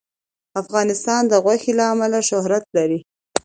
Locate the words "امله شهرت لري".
1.93-2.99